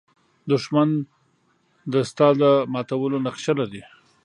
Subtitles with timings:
[0.51, 0.89] دښمن
[1.93, 3.81] د ستا د ماتولو نقشه لري